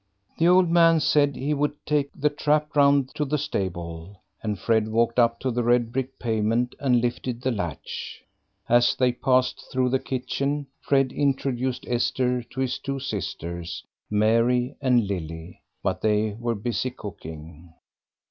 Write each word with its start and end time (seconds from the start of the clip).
The 0.39 0.47
old 0.47 0.67
man 0.67 0.99
said 0.99 1.35
he 1.35 1.53
would 1.53 1.75
take 1.85 2.09
the 2.15 2.31
trap 2.31 2.75
round 2.75 3.13
to 3.13 3.23
the 3.23 3.37
stable, 3.37 4.23
and 4.41 4.57
Fred 4.57 4.87
walked 4.87 5.19
up 5.19 5.39
the 5.41 5.61
red 5.61 5.91
bricked 5.91 6.17
pavement 6.17 6.73
and 6.79 7.01
lifted 7.01 7.39
the 7.39 7.51
latch. 7.51 8.23
As 8.67 8.95
they 8.95 9.11
passed 9.11 9.65
through 9.71 9.89
the 9.89 9.99
kitchen 9.99 10.65
Fred 10.81 11.11
introduced 11.11 11.85
Esther 11.87 12.41
to 12.41 12.61
his 12.61 12.79
two 12.79 12.99
sisters, 12.99 13.83
Mary 14.09 14.75
and 14.81 15.05
Lily. 15.05 15.61
But 15.83 16.01
they 16.01 16.31
were 16.33 16.55
busy 16.55 16.89
cooking. 16.89 17.71